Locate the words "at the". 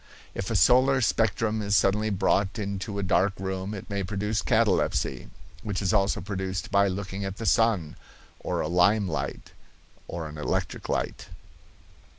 7.23-7.45